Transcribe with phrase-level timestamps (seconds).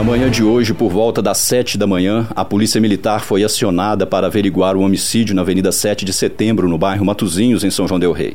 [0.00, 4.06] Na manhã de hoje, por volta das 7 da manhã, a Polícia Militar foi acionada
[4.06, 8.00] para averiguar o homicídio na Avenida 7 de Setembro, no bairro Matuzinhos, em São João
[8.00, 8.34] Del Rei.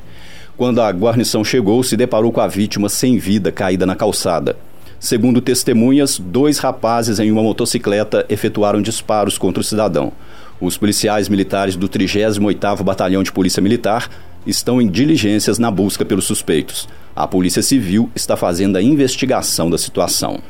[0.55, 4.55] Quando a guarnição chegou, se deparou com a vítima sem vida caída na calçada.
[4.99, 10.13] Segundo testemunhas, dois rapazes em uma motocicleta efetuaram disparos contra o cidadão.
[10.61, 14.07] Os policiais militares do 38º Batalhão de Polícia Militar
[14.45, 16.87] estão em diligências na busca pelos suspeitos.
[17.15, 20.43] A Polícia Civil está fazendo a investigação da situação.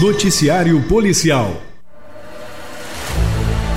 [0.00, 1.60] Noticiário Policial.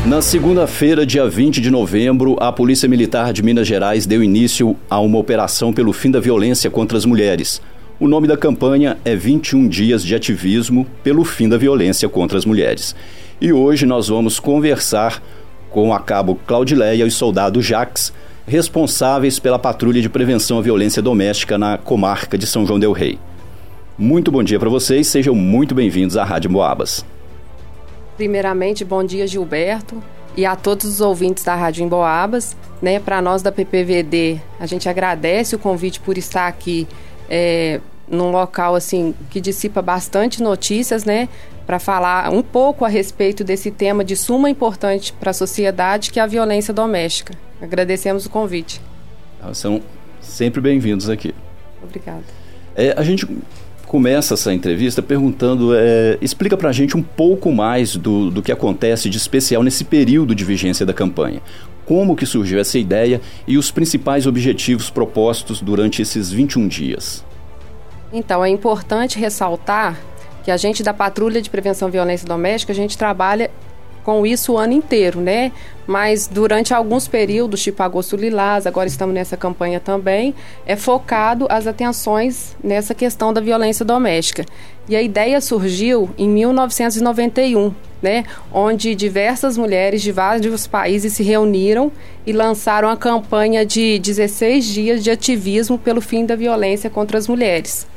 [0.05, 4.99] Na segunda-feira, dia 20 de novembro, a Polícia Militar de Minas Gerais deu início a
[4.99, 7.59] uma operação pelo fim da violência contra as mulheres.
[7.99, 12.45] O nome da campanha é 21 Dias de Ativismo pelo Fim da Violência contra as
[12.45, 12.95] Mulheres.
[13.41, 15.23] E hoje nós vamos conversar
[15.71, 18.13] com a cabo Claudileia e o soldado Jax,
[18.45, 23.17] responsáveis pela patrulha de prevenção à violência doméstica na comarca de São João del Rei.
[24.01, 27.05] Muito bom dia para vocês, sejam muito bem-vindos à Rádio Boabas.
[28.17, 30.01] Primeiramente, bom dia Gilberto
[30.35, 32.57] e a todos os ouvintes da Rádio Emboabas.
[32.81, 36.87] Né, para nós da PPVD, a gente agradece o convite por estar aqui
[37.29, 37.79] é,
[38.09, 41.29] num local assim que dissipa bastante notícias, né,
[41.67, 46.19] para falar um pouco a respeito desse tema de suma importância para a sociedade, que
[46.19, 47.35] é a violência doméstica.
[47.61, 48.81] Agradecemos o convite.
[49.53, 49.79] São
[50.19, 51.35] sempre bem-vindos aqui.
[51.83, 52.23] Obrigada.
[52.75, 53.27] É, a gente
[53.91, 58.49] começa essa entrevista perguntando, é, explica para a gente um pouco mais do, do que
[58.49, 61.41] acontece de especial nesse período de vigência da campanha.
[61.85, 67.25] Como que surgiu essa ideia e os principais objetivos propostos durante esses 21 dias?
[68.13, 69.99] Então, é importante ressaltar
[70.45, 73.51] que a gente da Patrulha de Prevenção à Violência Doméstica, a gente trabalha
[74.03, 75.51] com isso o ano inteiro, né?
[75.85, 80.33] Mas durante alguns períodos, tipo agosto lilás, agora estamos nessa campanha também,
[80.65, 84.45] é focado as atenções nessa questão da violência doméstica.
[84.87, 88.23] E a ideia surgiu em 1991, né?
[88.51, 91.91] Onde diversas mulheres de vários países se reuniram
[92.25, 97.27] e lançaram a campanha de 16 dias de ativismo pelo fim da violência contra as
[97.27, 97.87] mulheres.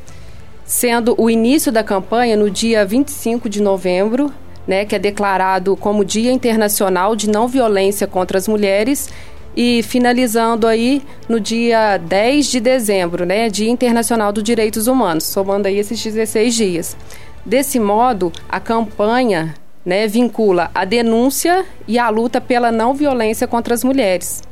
[0.64, 4.32] Sendo o início da campanha no dia 25 de novembro
[4.66, 9.08] né, que é declarado como Dia Internacional de Não Violência contra as Mulheres
[9.56, 15.68] e finalizando aí no dia 10 de dezembro, né, Dia Internacional dos Direitos Humanos, somando
[15.68, 16.96] aí esses 16 dias.
[17.44, 19.54] Desse modo, a campanha
[19.84, 24.42] né, vincula a denúncia e a luta pela não violência contra as mulheres,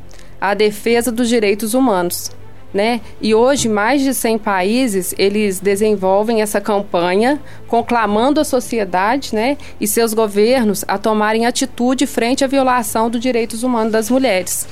[0.41, 2.31] a defesa dos direitos humanos,
[2.73, 3.01] né?
[3.21, 9.87] E hoje mais de 100 países eles desenvolvem essa campanha conclamando a sociedade, né, e
[9.87, 14.67] seus governos a tomarem atitude frente à violação dos direitos humanos das mulheres.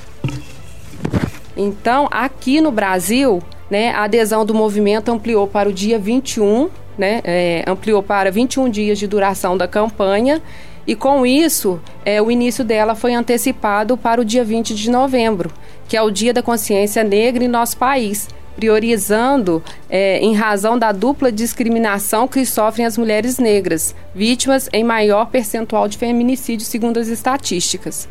[1.56, 7.20] Então, aqui no Brasil, né, a adesão do movimento ampliou para o dia 21, né,
[7.24, 10.42] é, ampliou para 21 dias de duração da campanha
[10.86, 15.50] e com isso, é, o início dela foi antecipado para o dia 20 de novembro,
[15.90, 20.92] que é o Dia da Consciência Negra em nosso país, priorizando é, em razão da
[20.92, 27.08] dupla discriminação que sofrem as mulheres negras, vítimas em maior percentual de feminicídio, segundo as
[27.08, 28.08] estatísticas.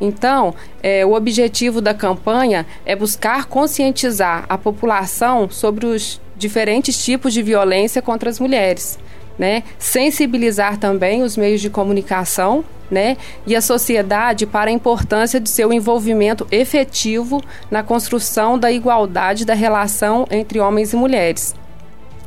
[0.00, 0.52] Então,
[0.82, 7.40] é, o objetivo da campanha é buscar conscientizar a população sobre os diferentes tipos de
[7.40, 8.98] violência contra as mulheres
[9.38, 9.62] né?
[9.78, 13.16] Sensibilizar também os meios de comunicação, né?
[13.46, 19.54] E a sociedade para a importância de seu envolvimento efetivo na construção da igualdade da
[19.54, 21.54] relação entre homens e mulheres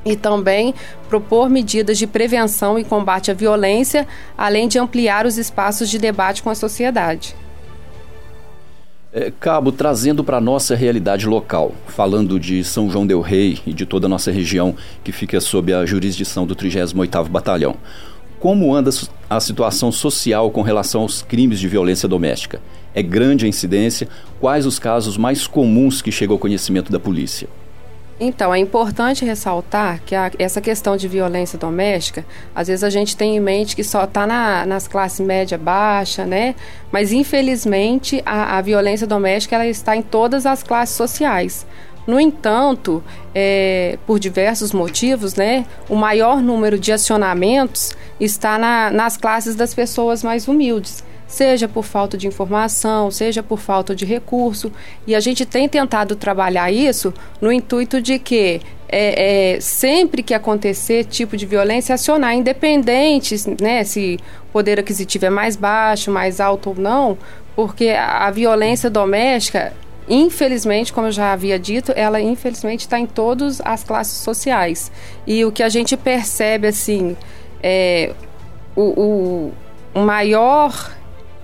[0.06, 0.74] e também
[1.10, 6.44] propor medidas de prevenção e combate à violência, além de ampliar os espaços de debate
[6.44, 7.36] com a sociedade.
[9.18, 13.72] É, Cabo, trazendo para a nossa realidade local, falando de São João del Rei e
[13.72, 17.78] de toda a nossa região que fica sob a jurisdição do 38º Batalhão,
[18.42, 18.92] como anda
[19.30, 22.60] a situação social com relação aos crimes de violência doméstica?
[22.94, 24.10] É grande a incidência?
[24.42, 27.48] Quais os casos mais comuns que chegam ao conhecimento da polícia?
[28.18, 32.26] Então, é importante ressaltar que a, essa questão de violência doméstica,
[32.56, 36.26] às vezes a gente tem em mente que só está na, nas classes média baixa,
[36.26, 36.56] né?
[36.92, 41.68] Mas, infelizmente, a, a, violência doméstica ela está em todas as classes sociais.
[42.08, 43.04] No entanto,
[43.34, 49.74] é, por diversos motivos, né, o maior número de acionamentos está na, nas classes das
[49.74, 54.72] pessoas mais humildes seja por falta de informação, seja por falta de recurso.
[55.06, 60.34] E a gente tem tentado trabalhar isso no intuito de que é, é, sempre que
[60.34, 64.20] acontecer tipo de violência, acionar, independente né, se
[64.50, 67.18] o poder aquisitivo é mais baixo, mais alto ou não,
[67.56, 69.74] porque a, a violência doméstica
[70.08, 74.92] infelizmente, como eu já havia dito, ela infelizmente está em todas as classes sociais.
[75.26, 77.18] E o que a gente percebe, assim,
[77.62, 78.14] é,
[78.76, 79.54] o, o,
[79.96, 80.92] o maior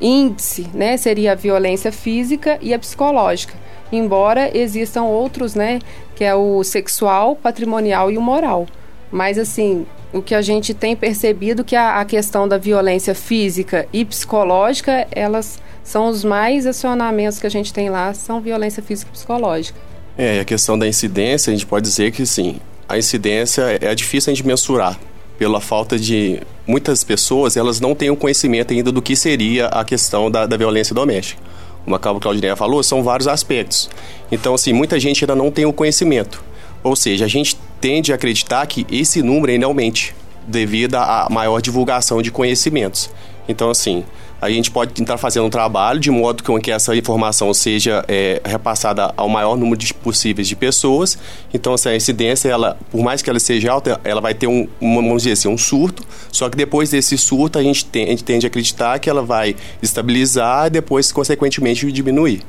[0.01, 3.53] índice né, seria a violência física e a psicológica.
[3.92, 5.80] Embora existam outros, né,
[6.15, 8.65] que é o sexual, patrimonial e o moral.
[9.12, 13.88] Mas, assim, o que a gente tem percebido que a, a questão da violência física
[13.92, 19.09] e psicológica, elas são os mais acionamentos que a gente tem lá, são violência física
[19.09, 19.80] e psicológica.
[20.18, 24.31] É, a questão da incidência, a gente pode dizer que sim, a incidência é, difícil
[24.31, 25.00] a gente mensurar
[25.38, 26.39] pela falta de
[26.71, 30.56] muitas pessoas elas não têm o conhecimento ainda do que seria a questão da, da
[30.56, 31.41] violência doméstica.
[31.83, 33.89] Como a Claudineia falou, são vários aspectos.
[34.31, 36.41] Então, assim, muita gente ainda não tem o conhecimento.
[36.81, 40.15] Ou seja, a gente tende a acreditar que esse número ainda aumente
[40.47, 43.09] devido à maior divulgação de conhecimentos.
[43.50, 44.06] Então, assim,
[44.42, 48.42] a gente pode tentar fazer um trabalho de modo com que essa informação seja é,
[48.44, 51.16] repassada ao maior número de possíveis de pessoas.
[51.54, 55.22] Então, essa incidência, ela, por mais que ela seja alta, ela vai ter um, vamos
[55.22, 56.04] dizer assim, um surto.
[56.32, 59.22] Só que depois desse surto, a gente, tem, a gente tende a acreditar que ela
[59.22, 62.42] vai estabilizar e depois, consequentemente, diminuir.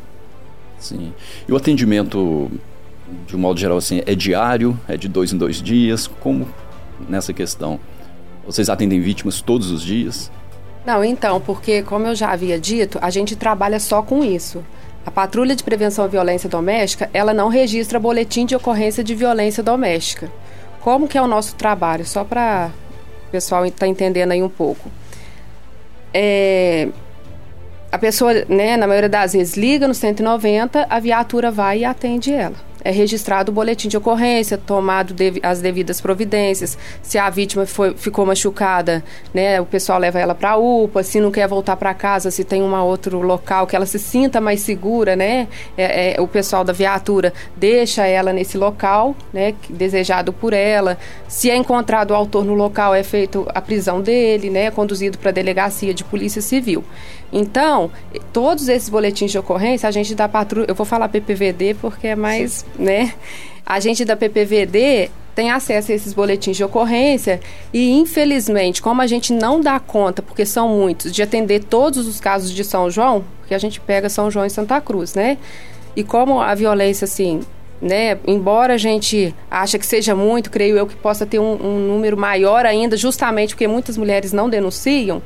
[0.79, 1.12] Sim.
[1.47, 2.50] E o atendimento,
[3.27, 4.81] de um modo geral, assim, é diário?
[4.89, 6.06] É de dois em dois dias?
[6.06, 6.49] Como
[7.06, 7.79] nessa questão?
[8.47, 10.31] Vocês atendem vítimas todos os dias?
[10.84, 14.64] Não, então, porque como eu já havia dito, a gente trabalha só com isso.
[15.06, 19.62] A Patrulha de Prevenção à Violência Doméstica, ela não registra boletim de ocorrência de violência
[19.62, 20.31] doméstica.
[20.81, 22.05] Como que é o nosso trabalho?
[22.05, 22.70] Só para
[23.29, 24.90] o pessoal estar tá entendendo aí um pouco.
[26.12, 26.88] É,
[27.90, 32.32] a pessoa, né, na maioria das vezes, liga no 190, a viatura vai e atende
[32.32, 36.76] ela é registrado o boletim de ocorrência, tomado as devidas providências.
[37.02, 39.02] Se a vítima foi, ficou machucada,
[39.32, 41.02] né, o pessoal leva ela para a UPA.
[41.02, 44.40] Se não quer voltar para casa, se tem um outro local que ela se sinta
[44.40, 50.32] mais segura, né, é, é, o pessoal da viatura deixa ela nesse local, né, desejado
[50.32, 50.99] por ela.
[51.29, 55.31] Se é encontrado o autor no local, é feito a prisão dele, né, conduzido para
[55.31, 56.84] a delegacia de polícia civil.
[57.32, 57.90] Então,
[58.32, 62.17] todos esses boletins de ocorrência, a gente da patrulha, eu vou falar PPVD porque é
[62.17, 63.14] mais, né?
[63.64, 67.40] A gente da PPVD tem acesso a esses boletins de ocorrência
[67.73, 72.20] e, infelizmente, como a gente não dá conta, porque são muitos, de atender todos os
[72.20, 75.38] casos de São João, porque a gente pega São João e Santa Cruz, né?
[75.96, 77.40] E como a violência, assim,
[77.81, 78.19] né?
[78.26, 82.17] Embora a gente ache que seja muito, creio eu que possa ter um, um número
[82.17, 85.23] maior ainda, justamente porque muitas mulheres não denunciam,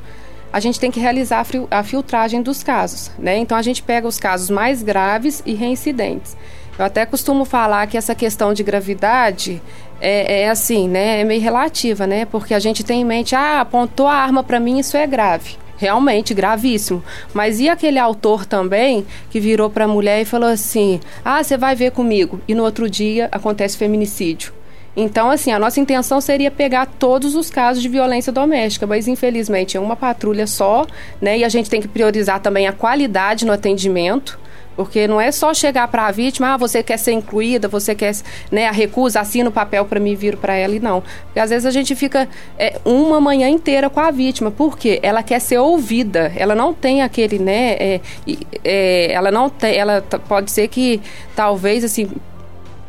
[0.57, 3.37] a gente tem que realizar a filtragem dos casos, né?
[3.37, 6.35] Então a gente pega os casos mais graves e reincidentes.
[6.79, 9.61] Eu até costumo falar que essa questão de gravidade
[10.01, 11.21] é, é assim, né?
[11.21, 12.25] É meio relativa, né?
[12.25, 15.57] Porque a gente tem em mente, ah, apontou a arma para mim, isso é grave
[15.79, 17.03] realmente gravíssimo.
[17.35, 21.55] Mas e aquele autor também que virou para a mulher e falou assim: "Ah, você
[21.55, 22.41] vai ver comigo".
[22.47, 24.56] E no outro dia acontece feminicídio.
[24.99, 29.77] Então, assim, a nossa intenção seria pegar todos os casos de violência doméstica, mas infelizmente
[29.77, 30.87] é uma patrulha só,
[31.21, 31.37] né?
[31.37, 34.39] E a gente tem que priorizar também a qualidade no atendimento.
[34.75, 38.15] Porque não é só chegar para a vítima, ah, você quer ser incluída, você quer,
[38.51, 41.01] né, a recusa, assina o papel para mim vir para ela e não.
[41.25, 42.29] Porque às vezes a gente fica
[42.59, 47.01] é, uma manhã inteira com a vítima, porque ela quer ser ouvida, ela não tem
[47.01, 48.01] aquele, né, é,
[48.63, 51.01] é, ela não tem, ela pode ser que
[51.35, 52.07] talvez, assim,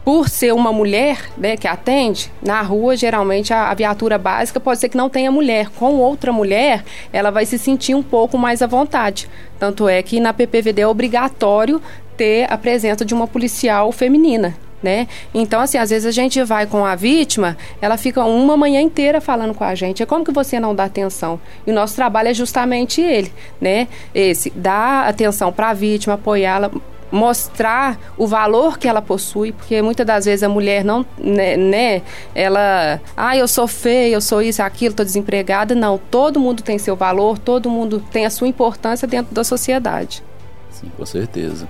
[0.09, 4.81] por ser uma mulher né, que atende, na rua, geralmente a, a, viatura básica pode
[4.81, 5.69] ser que não tenha mulher.
[5.69, 9.29] Com outra mulher, ela vai se sentir um pouco mais à vontade.
[9.59, 11.79] Tanto é que na PPVD é obrigatório
[12.17, 14.57] ter a presença de uma policial feminina.
[14.83, 15.09] Né?
[15.35, 19.21] Então, assim, às vezes a gente vai com a vítima, ela fica uma manhã inteira
[19.21, 20.03] falando com a gente.
[20.03, 21.39] É como que você não dá atenção?
[21.67, 23.89] E o nosso trabalho é justamente ele, né?
[24.15, 26.71] Esse, dar atenção para a vítima, apoiá-la,
[27.11, 32.03] mostrar o valor que ela possui, porque muitas das vezes a mulher não, né, né,
[32.35, 35.75] ela, ah, eu sou feia, eu sou isso, aquilo, estou desempregada.
[35.75, 40.23] Não, todo mundo tem seu valor, todo mundo tem a sua importância dentro da sociedade.
[40.71, 41.69] Sim, com certeza.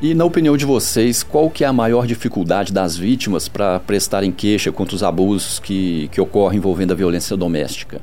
[0.00, 4.32] E na opinião de vocês, qual que é a maior dificuldade das vítimas para prestarem
[4.32, 8.00] queixa contra os abusos que, que ocorrem envolvendo a violência doméstica?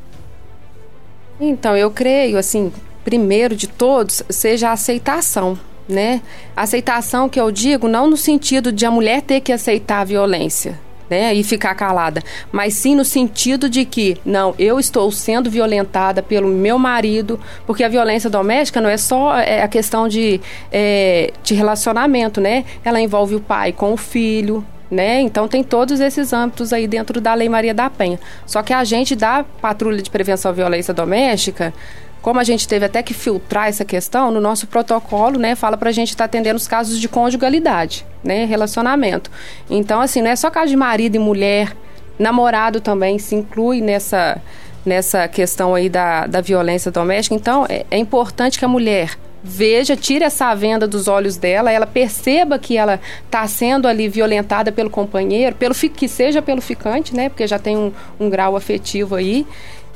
[1.41, 2.71] Então, eu creio, assim,
[3.03, 5.59] primeiro de todos, seja a aceitação
[5.89, 6.21] né?
[6.55, 10.79] Aceitação que eu digo não no sentido de a mulher ter que aceitar a violência,
[11.09, 16.21] né, e ficar calada, mas sim no sentido de que, não, eu estou sendo violentada
[16.21, 20.39] pelo meu marido, porque a violência doméstica não é só é, a questão de,
[20.71, 22.63] é, de relacionamento, né?
[22.85, 25.21] Ela envolve o pai com o filho, né?
[25.21, 28.19] Então tem todos esses âmbitos aí dentro da Lei Maria da Penha.
[28.45, 31.73] Só que a gente da Patrulha de Prevenção à Violência Doméstica,
[32.21, 35.89] como a gente teve até que filtrar essa questão, no nosso protocolo, né, fala para
[35.89, 39.31] a gente estar tá atendendo os casos de conjugalidade, né, relacionamento.
[39.69, 41.75] Então, assim, não é só caso de marido e mulher,
[42.17, 44.41] namorado também se inclui nessa,
[44.85, 47.35] nessa questão aí da, da violência doméstica.
[47.35, 51.87] Então, é, é importante que a mulher veja, tire essa venda dos olhos dela, ela
[51.87, 57.29] perceba que ela está sendo ali violentada pelo companheiro, pelo que seja pelo ficante, né?
[57.29, 59.45] Porque já tem um, um grau afetivo aí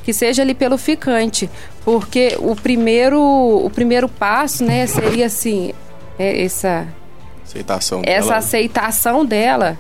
[0.04, 1.50] que seja ali pelo ficante,
[1.86, 5.74] porque o primeiro, o primeiro passo, né, seria assim,
[6.20, 6.86] é essa
[7.44, 8.38] aceitação essa dela.
[8.38, 9.78] aceitação dela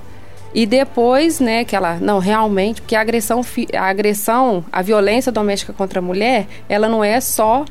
[0.53, 3.41] e depois, né, que ela não realmente, porque a agressão,
[3.73, 7.65] a agressão, a violência doméstica contra a mulher, ela não é só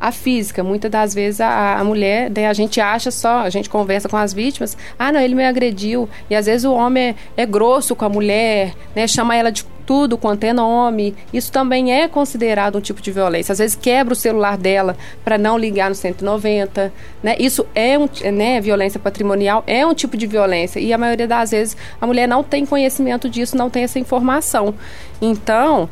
[0.00, 0.62] a física.
[0.62, 4.32] Muitas das vezes a, a mulher, a gente acha só, a gente conversa com as
[4.32, 6.08] vítimas, ah, não, ele me agrediu.
[6.28, 9.64] E às vezes o homem é, é grosso com a mulher, né, chama ela de
[9.88, 11.14] tudo quanto é nome.
[11.32, 13.52] Isso também é considerado um tipo de violência.
[13.52, 17.34] Às vezes quebra o celular dela para não ligar no 190, né?
[17.38, 21.52] Isso é um, né, violência patrimonial, é um tipo de violência e a maioria das
[21.52, 24.74] vezes a mulher não tem conhecimento disso, não tem essa informação.
[25.22, 25.88] Então,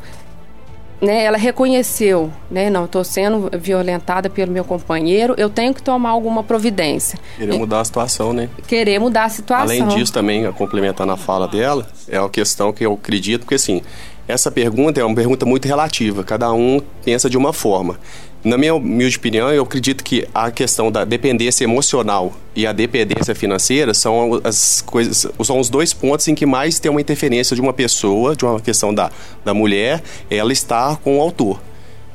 [1.01, 6.09] né, ela reconheceu, né, não, estou sendo violentada pelo meu companheiro, eu tenho que tomar
[6.09, 7.19] alguma providência.
[7.37, 8.49] Querer mudar a situação, né?
[8.67, 9.65] Querer mudar a situação.
[9.65, 13.81] Além disso, também, complementando a fala dela, é uma questão que eu acredito, porque assim,
[14.27, 17.99] essa pergunta é uma pergunta muito relativa, cada um pensa de uma forma.
[18.47, 23.35] Na minha humilde opinião, eu acredito que a questão da dependência emocional e a dependência
[23.35, 27.61] financeira são as coisas, são os dois pontos em que mais tem uma interferência de
[27.61, 29.11] uma pessoa, de uma questão da,
[29.43, 31.59] da mulher, ela estar com o autor.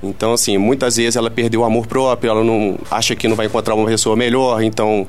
[0.03, 3.45] Então, assim, muitas vezes ela perdeu o amor próprio, ela não acha que não vai
[3.45, 5.07] encontrar uma pessoa melhor, então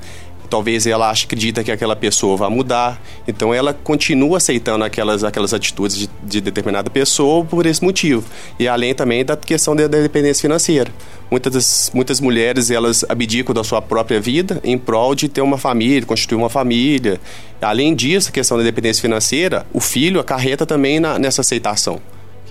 [0.54, 3.02] talvez ela ache, acredita que aquela pessoa vai mudar.
[3.28, 8.24] Então ela continua aceitando aquelas, aquelas atitudes de, de determinada pessoa por esse motivo.
[8.60, 10.92] E além também da questão da, da dependência financeira.
[11.32, 16.06] Muitas, muitas mulheres elas abdicam da sua própria vida em prol de ter uma família,
[16.06, 17.20] constituir uma família.
[17.60, 22.00] Além disso, a questão da dependência financeira, o filho acarreta também na, nessa aceitação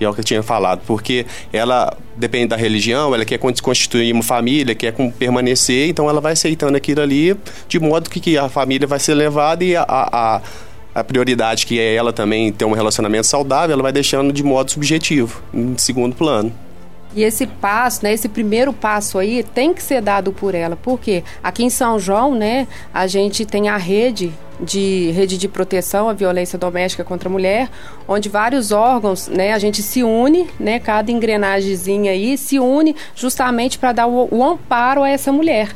[0.03, 4.13] que é o que eu tinha falado, porque ela depende da religião, ela quer constituir
[4.13, 7.37] uma família, quer permanecer, então ela vai aceitando aquilo ali,
[7.69, 10.43] de modo que, que a família vai ser levada e a, a,
[10.93, 14.73] a prioridade que é ela também ter um relacionamento saudável, ela vai deixando de modo
[14.73, 16.53] subjetivo, em segundo plano.
[17.15, 21.23] E esse passo, né, esse primeiro passo aí tem que ser dado por ela, porque
[21.43, 26.13] aqui em São João, né, a gente tem a rede de rede de proteção à
[26.13, 27.69] violência doméstica contra a mulher,
[28.07, 33.79] onde vários órgãos, né, a gente se une, né, cada engrenagemzinha aí se une justamente
[33.79, 35.75] para dar o, o amparo a essa mulher.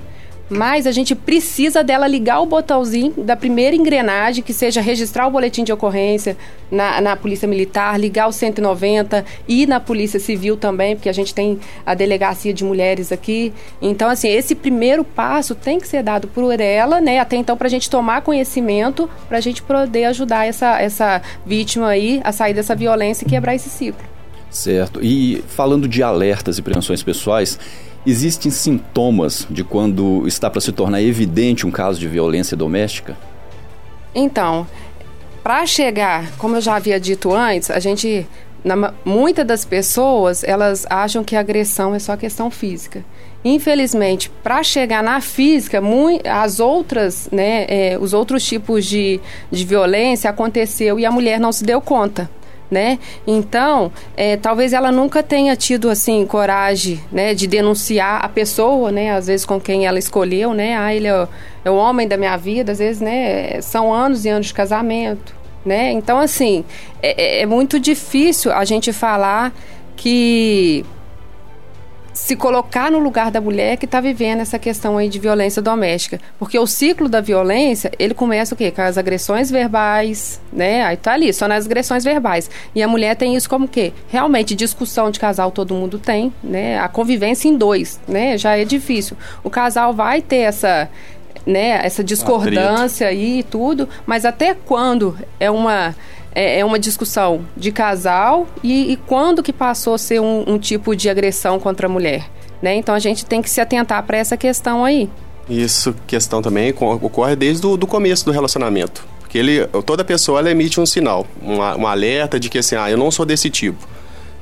[0.49, 5.31] Mas a gente precisa dela ligar o botãozinho da primeira engrenagem, que seja registrar o
[5.31, 6.37] boletim de ocorrência
[6.71, 11.35] na, na Polícia Militar, ligar o 190 e na Polícia Civil também, porque a gente
[11.35, 13.53] tem a delegacia de mulheres aqui.
[13.83, 17.19] Então, assim, esse primeiro passo tem que ser dado por ela, né?
[17.19, 21.89] Até então, para a gente tomar conhecimento, para a gente poder ajudar essa, essa vítima
[21.89, 24.05] aí a sair dessa violência e quebrar esse ciclo.
[24.49, 25.01] Certo.
[25.03, 27.59] E falando de alertas e prevenções pessoais,
[28.07, 33.17] Existem sintomas de quando está para se tornar evidente um caso de violência doméstica?
[34.15, 34.65] Então,
[35.43, 38.25] para chegar, como eu já havia dito antes, a gente,
[39.05, 43.05] muitas das pessoas, elas acham que agressão é só questão física.
[43.45, 45.83] Infelizmente, para chegar na física,
[46.31, 49.21] as outras, né, é, os outros tipos de,
[49.51, 52.31] de violência aconteceu e a mulher não se deu conta
[52.71, 52.99] né?
[53.27, 59.13] Então, é, talvez ela nunca tenha tido assim coragem, né, de denunciar a pessoa, né?
[59.13, 60.77] Às vezes com quem ela escolheu, né?
[60.77, 61.29] Ah, ele é o,
[61.65, 62.73] é o homem da minha vida.
[62.73, 63.61] Às vezes, né?
[63.61, 65.93] São anos e anos de casamento, né?
[65.93, 66.65] Então, assim,
[67.03, 69.53] é, é, é muito difícil a gente falar
[69.97, 70.85] que
[72.17, 76.19] se colocar no lugar da mulher que está vivendo essa questão aí de violência doméstica.
[76.39, 78.71] Porque o ciclo da violência, ele começa o quê?
[78.71, 80.83] Com as agressões verbais, né?
[80.83, 82.51] Aí tá ali, só nas agressões verbais.
[82.75, 83.93] E a mulher tem isso como quê?
[84.09, 86.79] Realmente, discussão de casal todo mundo tem, né?
[86.79, 88.39] A convivência em dois, né?
[88.39, 89.15] Já é difícil.
[89.45, 90.89] O casal vai ter essa
[91.47, 95.95] né, essa discordância aí e tudo, mas até quando é uma
[96.35, 100.59] é, é uma discussão de casal e, e, quando que passou a ser um, um
[100.59, 102.29] tipo de agressão contra a mulher.
[102.61, 102.75] Né?
[102.75, 105.09] Então a gente tem que se atentar para essa questão aí.
[105.49, 109.07] Isso, questão também ocorre desde o do começo do relacionamento.
[109.21, 112.91] Porque ele, toda pessoa ela emite um sinal, um, um alerta de que assim, ah,
[112.91, 113.89] eu não sou desse tipo.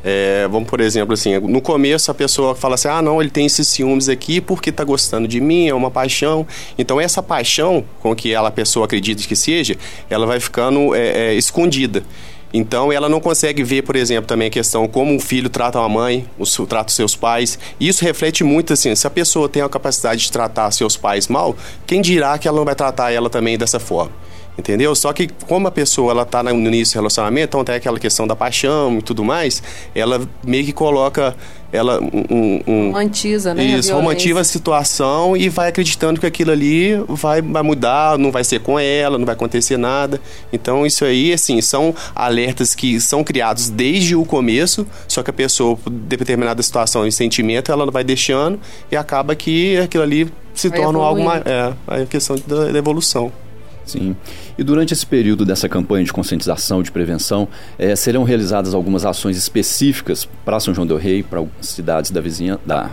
[0.04, 3.46] É, vamos, por exemplo, assim, no começo a pessoa fala assim, ah, não, ele tem
[3.46, 6.46] esses ciúmes aqui porque está gostando de mim, é uma paixão.
[6.76, 9.76] Então, essa paixão com que ela, a pessoa acredita que seja,
[10.10, 12.04] ela vai ficando é, é, escondida.
[12.56, 15.88] Então ela não consegue ver, por exemplo, também a questão como um filho trata a
[15.88, 17.58] mãe, o trata os seus pais.
[17.80, 21.56] Isso reflete muito assim, se a pessoa tem a capacidade de tratar seus pais mal,
[21.84, 24.12] quem dirá que ela não vai tratar ela também dessa forma?
[24.56, 24.94] Entendeu?
[24.94, 28.26] Só que como a pessoa ela tá no início do relacionamento, então tem aquela questão
[28.26, 29.62] da paixão e tudo mais,
[29.94, 31.34] ela meio que coloca
[31.72, 33.64] ela um, um romantiza, né?
[33.64, 38.30] Isso, a romantiza a situação e vai acreditando que aquilo ali vai, vai mudar, não
[38.30, 40.20] vai ser com ela, não vai acontecer nada.
[40.52, 45.32] Então isso aí, assim, são alertas que são criados desde o começo, só que a
[45.32, 50.68] pessoa, por determinada situação e sentimento, ela vai deixando e acaba que aquilo ali se
[50.68, 51.42] vai torna algo mais.
[51.44, 53.32] É, a questão da, da evolução.
[53.84, 54.16] Sim.
[54.58, 57.48] E durante esse período dessa campanha de conscientização, de prevenção,
[57.78, 62.58] é, serão realizadas algumas ações específicas para São João del Rei, para cidades da vizinha,
[62.64, 62.90] da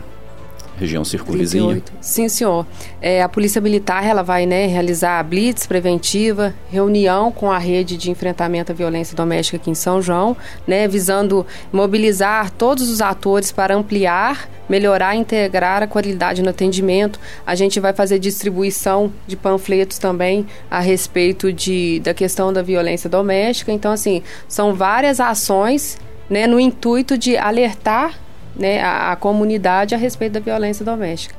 [0.78, 1.82] região circunvizinha.
[2.00, 2.66] Sim, senhor.
[3.02, 7.98] É, a Polícia Militar ela vai né, realizar a blitz preventiva, reunião com a rede
[7.98, 10.36] de enfrentamento à violência doméstica aqui em São João,
[10.68, 17.20] né, visando mobilizar todos os atores para ampliar, melhorar e integrar a qualidade no atendimento.
[17.46, 23.10] A gente vai fazer distribuição de panfletos também a respeito de, da questão da violência
[23.10, 23.72] doméstica.
[23.72, 25.98] Então, assim, são várias ações
[26.30, 28.18] né, no intuito de alertar
[28.56, 31.36] né, a, a comunidade a respeito da violência doméstica.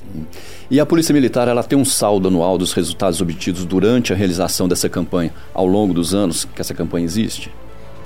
[0.00, 0.26] Sim.
[0.70, 4.66] E a Polícia Militar ela tem um saldo anual dos resultados obtidos durante a realização
[4.66, 7.52] dessa campanha, ao longo dos anos que essa campanha existe?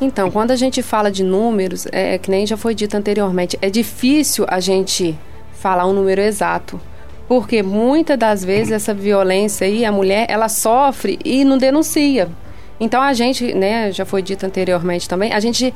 [0.01, 3.69] Então, quando a gente fala de números, é que nem já foi dito anteriormente, é
[3.69, 5.19] difícil a gente
[5.53, 6.81] falar um número exato.
[7.29, 12.29] Porque muitas das vezes essa violência aí, a mulher, ela sofre e não denuncia.
[12.81, 15.73] Então a gente, né, já foi dito anteriormente também, a gente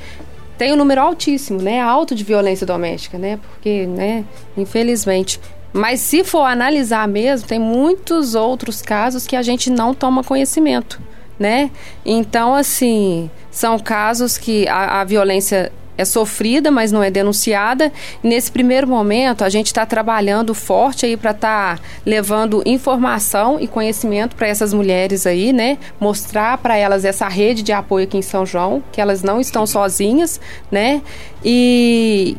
[0.56, 1.80] tem um número altíssimo, né?
[1.80, 3.38] Alto de violência doméstica, né?
[3.38, 4.24] Porque, né,
[4.56, 5.40] infelizmente.
[5.72, 11.00] Mas se for analisar mesmo, tem muitos outros casos que a gente não toma conhecimento,
[11.38, 11.70] né?
[12.06, 17.92] Então, assim, são casos que a, a violência é sofrida, mas não é denunciada.
[18.22, 23.60] E nesse primeiro momento, a gente está trabalhando forte aí para estar tá levando informação
[23.60, 25.78] e conhecimento para essas mulheres aí, né?
[26.00, 29.66] Mostrar para elas essa rede de apoio aqui em São João, que elas não estão
[29.66, 31.00] sozinhas, né?
[31.44, 32.36] E,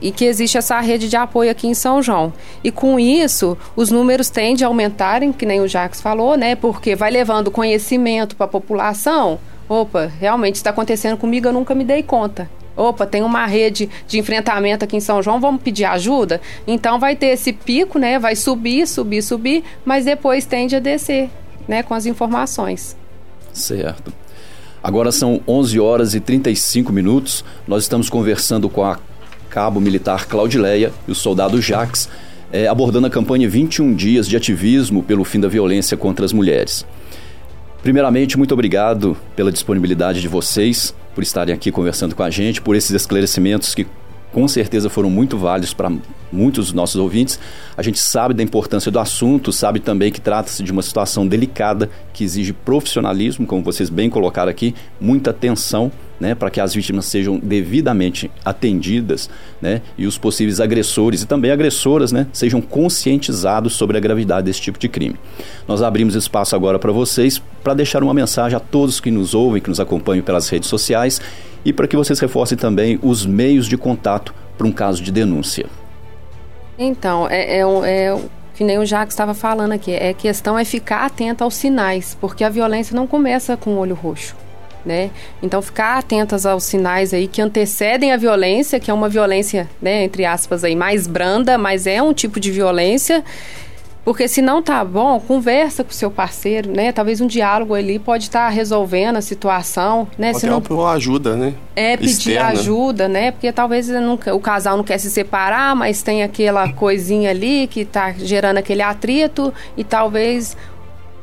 [0.00, 2.32] e que existe essa rede de apoio aqui em São João.
[2.62, 6.54] E com isso, os números tendem a aumentarem, que nem o Jacques falou, né?
[6.54, 9.38] Porque vai levando conhecimento para a população.
[9.68, 12.50] Opa, realmente está acontecendo comigo, eu nunca me dei conta.
[12.76, 16.40] Opa, tem uma rede de enfrentamento aqui em São João, vamos pedir ajuda?
[16.66, 18.18] Então vai ter esse pico, né?
[18.18, 21.30] Vai subir, subir, subir, mas depois tende a descer,
[21.68, 21.82] né?
[21.82, 22.96] Com as informações.
[23.52, 24.12] Certo.
[24.82, 27.44] Agora são 11 horas e 35 minutos.
[27.66, 28.98] Nós estamos conversando com a
[29.48, 32.08] cabo militar Claudileia e o soldado Jax,
[32.52, 36.84] é, abordando a campanha 21 dias de ativismo pelo fim da violência contra as mulheres.
[37.84, 42.74] Primeiramente, muito obrigado pela disponibilidade de vocês, por estarem aqui conversando com a gente, por
[42.74, 43.86] esses esclarecimentos que
[44.32, 45.92] com certeza foram muito válidos para
[46.32, 47.38] muitos dos nossos ouvintes.
[47.76, 51.90] A gente sabe da importância do assunto, sabe também que trata-se de uma situação delicada
[52.14, 57.04] que exige profissionalismo, como vocês bem colocaram aqui, muita atenção né, para que as vítimas
[57.06, 59.28] sejam devidamente atendidas
[59.60, 64.60] né, e os possíveis agressores e também agressoras né, sejam conscientizados sobre a gravidade desse
[64.60, 65.16] tipo de crime.
[65.66, 69.60] Nós abrimos espaço agora para vocês para deixar uma mensagem a todos que nos ouvem,
[69.60, 71.20] que nos acompanham pelas redes sociais
[71.64, 75.66] e para que vocês reforcem também os meios de contato para um caso de denúncia.
[76.78, 78.18] Então, é, é, é
[78.54, 82.44] que nem o Jacques estava falando aqui, é questão é ficar atento aos sinais, porque
[82.44, 84.36] a violência não começa com o olho roxo.
[84.84, 85.10] Né?
[85.42, 90.04] Então ficar atentas aos sinais aí que antecedem a violência, que é uma violência, né,
[90.04, 93.24] entre aspas aí, mais branda, mas é um tipo de violência
[94.04, 96.92] porque se não tá bom, conversa com o seu parceiro, né?
[96.92, 100.34] Talvez um diálogo ali pode estar tá resolvendo a situação, né?
[100.34, 101.54] se não uma ajuda, né?
[101.74, 102.48] É pedir Externa.
[102.48, 103.30] ajuda, né?
[103.30, 107.80] Porque talvez não, o casal não quer se separar, mas tem aquela coisinha ali que
[107.80, 110.54] está gerando aquele atrito e talvez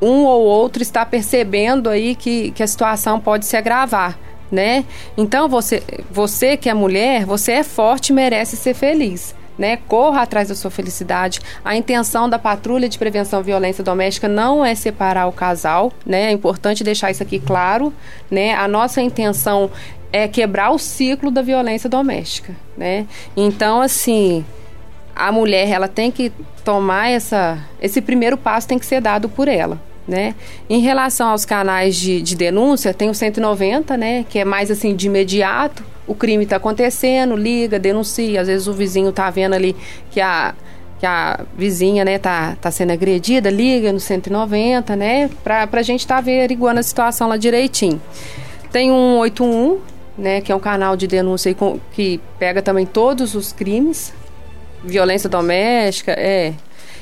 [0.01, 4.17] um ou outro está percebendo aí que, que a situação pode se agravar.
[4.51, 4.83] Né?
[5.15, 9.77] Então você, você que é mulher, você é forte e merece ser feliz né?
[9.87, 11.39] Corra atrás da sua felicidade.
[11.63, 16.23] A intenção da patrulha de prevenção à violência doméstica não é separar o casal, né?
[16.23, 17.93] É importante deixar isso aqui claro,
[18.29, 18.55] né?
[18.55, 19.69] A nossa intenção
[20.11, 23.05] é quebrar o ciclo da violência doméstica, né?
[23.37, 24.43] Então, assim,
[25.15, 26.31] a mulher ela tem que
[26.65, 29.79] tomar essa esse primeiro passo tem que ser dado por ela
[30.11, 30.35] né?
[30.69, 34.25] Em relação aos canais de, de denúncia, tem o 190, né?
[34.29, 35.83] Que é mais assim de imediato.
[36.05, 38.41] O crime está acontecendo, liga, denuncia.
[38.41, 39.73] Às vezes o vizinho está vendo ali
[40.11, 40.53] que a,
[40.99, 45.29] que a vizinha, né, tá, tá sendo agredida, liga no 190, né?
[45.45, 48.01] Pra, pra gente tá averiguando a situação lá direitinho.
[48.69, 49.79] Tem um 81,
[50.17, 51.55] né, que é um canal de denúncia
[51.93, 54.13] que pega também todos os crimes,
[54.83, 56.53] violência doméstica, é.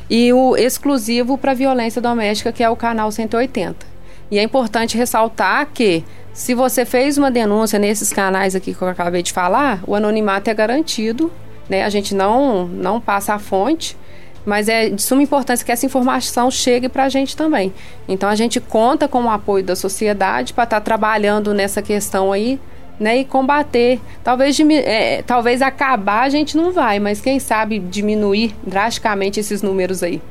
[0.10, 3.86] E o exclusivo para violência doméstica, que é o canal 180.
[4.32, 8.88] E é importante ressaltar que se você fez uma denúncia nesses canais aqui que eu
[8.88, 11.32] acabei de falar, o anonimato é garantido,
[11.68, 11.84] né?
[11.84, 13.98] A gente não não passa a fonte
[14.46, 17.74] mas é de suma importância que essa informação chegue para a gente também.
[18.08, 22.32] Então a gente conta com o apoio da sociedade para estar tá trabalhando nessa questão
[22.32, 22.60] aí,
[23.00, 24.00] né, e combater.
[24.24, 30.04] Talvez, é, talvez acabar a gente não vai, mas quem sabe diminuir drasticamente esses números
[30.04, 30.22] aí.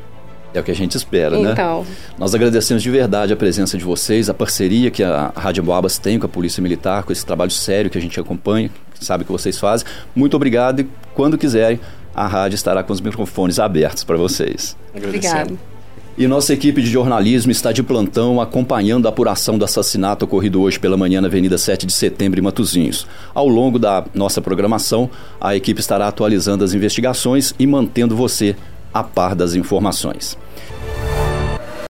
[0.52, 1.42] É o que a gente espera, então.
[1.42, 1.52] né?
[1.52, 1.86] Então.
[2.18, 6.18] Nós agradecemos de verdade a presença de vocês, a parceria que a Rádio Boabas tem
[6.18, 9.58] com a Polícia Militar, com esse trabalho sério que a gente acompanha, sabe que vocês
[9.58, 9.86] fazem.
[10.16, 11.78] Muito obrigado e quando quiserem,
[12.14, 14.76] a rádio estará com os microfones abertos para vocês.
[14.94, 15.58] Obrigado.
[16.18, 20.76] E nossa equipe de jornalismo está de plantão acompanhando a apuração do assassinato ocorrido hoje
[20.76, 23.06] pela manhã na Avenida 7 de Setembro, em Matozinhos.
[23.32, 25.08] Ao longo da nossa programação,
[25.40, 28.56] a equipe estará atualizando as investigações e mantendo você
[28.92, 30.36] a par das informações.